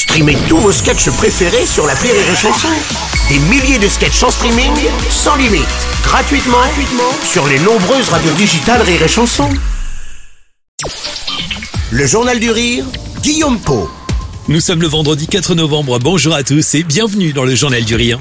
[0.00, 2.68] Streamez tous vos sketchs préférés sur la Rire et Chanson.
[3.28, 4.72] Des milliers de sketchs en streaming,
[5.10, 5.66] sans limite,
[6.02, 9.50] gratuitement, gratuitement sur les nombreuses radios digitales Rire et Chanson.
[11.90, 12.86] Le Journal du Rire,
[13.22, 13.90] Guillaume Po.
[14.48, 15.98] Nous sommes le vendredi 4 novembre.
[15.98, 18.20] Bonjour à tous et bienvenue dans le Journal du Rire.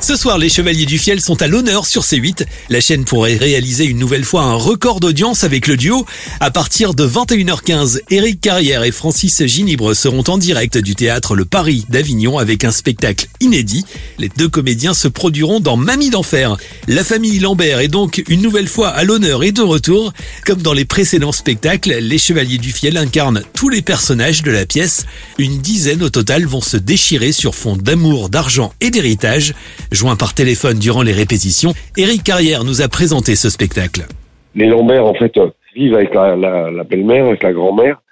[0.00, 2.46] Ce soir, les Chevaliers du Fiel sont à l'honneur sur C8.
[2.70, 6.06] La chaîne pourrait réaliser une nouvelle fois un record d'audience avec le duo.
[6.38, 11.44] À partir de 21h15, Éric Carrière et Francis Ginibre seront en direct du théâtre Le
[11.44, 13.84] Paris d'Avignon avec un spectacle inédit.
[14.18, 16.56] Les deux comédiens se produiront dans Mamie d'enfer.
[16.86, 20.12] La famille Lambert est donc une nouvelle fois à l'honneur et de retour.
[20.46, 24.64] Comme dans les précédents spectacles, les Chevaliers du Fiel incarnent tous les personnages de la
[24.64, 25.06] pièce.
[25.38, 29.54] Une dizaine au total vont se déchirer sur fond d'amour, d'argent et d'héritage.
[29.90, 34.02] Joint par téléphone durant les répétitions, Éric Carrière nous a présenté ce spectacle.
[34.54, 38.02] Les Lambert, en fait, euh, vivent avec la, belle-mère, avec la grand-mère,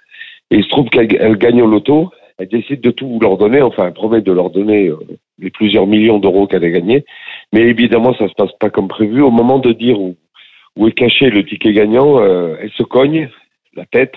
[0.49, 2.09] et il se trouve qu'elle gagne au loto.
[2.39, 4.97] Elle décide de tout leur donner, enfin, elle promet de leur donner euh,
[5.37, 7.05] les plusieurs millions d'euros qu'elle a gagnés.
[7.53, 9.21] Mais évidemment, ça se passe pas comme prévu.
[9.21, 10.15] Au moment de dire où,
[10.87, 13.29] est caché le ticket gagnant, euh, elle se cogne
[13.75, 14.13] la tête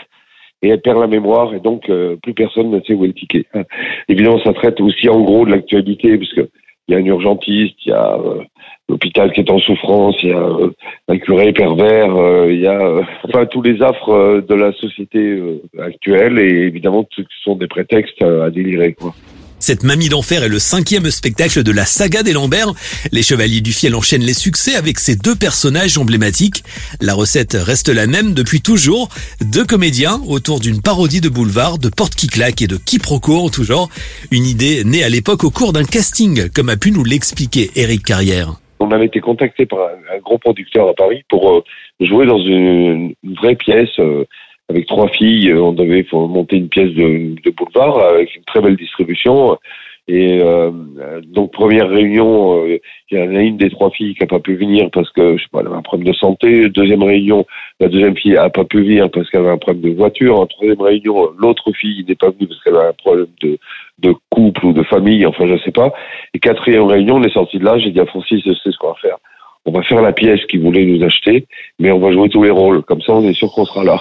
[0.63, 1.91] et elle perd la mémoire et donc
[2.23, 3.47] plus personne ne sait où est le ticket.
[4.09, 6.43] Évidemment, ça traite aussi en gros de l'actualité puisque
[6.91, 8.43] il y a un urgentiste, il y a euh,
[8.89, 10.71] l'hôpital qui est en souffrance, il y a euh,
[11.09, 12.81] un curé pervers, euh, il y a
[13.25, 15.41] enfin tous les affres de la société
[15.79, 19.15] actuelle et évidemment ce sont des prétextes à délirer quoi.
[19.61, 22.73] Cette Mamie d'enfer est le cinquième spectacle de la saga des Lambert.
[23.13, 26.65] Les Chevaliers du Fiel enchaînent les succès avec ces deux personnages emblématiques.
[27.03, 29.11] La recette reste la même depuis toujours.
[29.43, 33.51] Deux comédiens autour d'une parodie de boulevard, de porte qui claque et de quiproquo en
[33.51, 33.91] tout genre.
[34.31, 38.03] Une idée née à l'époque au cours d'un casting, comme a pu nous l'expliquer Eric
[38.03, 38.55] Carrière.
[38.81, 41.63] On avait été contacté par un, gros producteur à Paris pour euh,
[42.01, 43.91] jouer dans une, vraie pièce.
[43.99, 44.25] Euh,
[44.71, 48.77] avec trois filles, euh, on devait monter une pièce de, boulevard avec une très belle
[48.77, 49.59] distribution.
[50.07, 50.71] Et euh,
[51.25, 52.79] donc première réunion, euh,
[53.11, 55.37] il y en a une des trois filles qui a pas pu venir parce que
[55.37, 56.69] je sais pas, elle avait un problème de santé.
[56.69, 57.45] Deuxième réunion,
[57.81, 60.47] la deuxième fille a pas pu venir parce qu'elle avait un problème de voiture.
[60.49, 63.59] Troisième réunion, l'autre fille n'est pas venue parce qu'elle avait un problème de,
[63.99, 65.93] de couple ou de famille, enfin je sais pas.
[66.35, 67.79] Et quatrième réunion, on est sorti de là.
[67.79, 69.17] J'ai dit à Francis, je sais ce qu'on va faire.
[69.67, 71.47] On va faire la pièce qu'il voulait nous acheter,
[71.79, 72.83] mais on va jouer tous les rôles.
[72.83, 74.01] Comme ça, on est sûr qu'on sera là.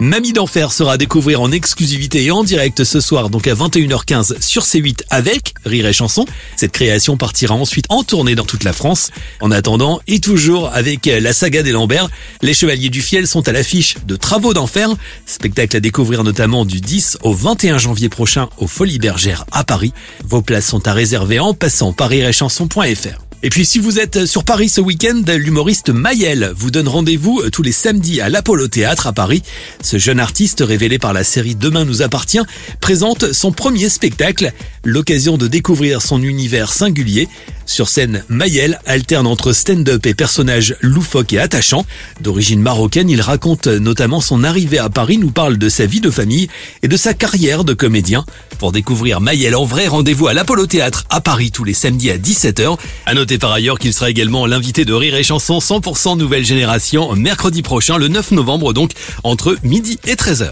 [0.00, 4.40] Mamie d'enfer sera à découvrir en exclusivité et en direct ce soir, donc à 21h15
[4.40, 6.24] sur C8 avec Rire et Chanson.
[6.56, 9.10] Cette création partira ensuite en tournée dans toute la France.
[9.42, 12.08] En attendant, et toujours avec la saga des Lambert,
[12.40, 14.88] les Chevaliers du Fiel sont à l'affiche de Travaux d'enfer,
[15.26, 19.92] spectacle à découvrir notamment du 10 au 21 janvier prochain au Folies Bergères à Paris.
[20.24, 23.29] Vos places sont à réserver en passant par rireetchanson.fr.
[23.42, 27.62] Et puis si vous êtes sur Paris ce week-end, l'humoriste Maël vous donne rendez-vous tous
[27.62, 29.42] les samedis à l'Apollo Théâtre à Paris.
[29.82, 32.42] Ce jeune artiste révélé par la série Demain nous appartient
[32.82, 34.52] présente son premier spectacle,
[34.84, 37.28] l'occasion de découvrir son univers singulier.
[37.70, 41.86] Sur scène, Maël alterne entre stand-up et personnages loufoques et attachants.
[42.20, 46.10] D'origine marocaine, il raconte notamment son arrivée à Paris, nous parle de sa vie de
[46.10, 46.48] famille
[46.82, 48.24] et de sa carrière de comédien.
[48.58, 52.18] Pour découvrir Maël en vrai, rendez-vous à l'Apollo Théâtre à Paris tous les samedis à
[52.18, 52.76] 17h.
[53.06, 57.14] À noter par ailleurs qu'il sera également l'invité de Rire et Chanson 100% Nouvelle Génération
[57.14, 58.90] mercredi prochain, le 9 novembre donc,
[59.22, 60.50] entre midi et 13h.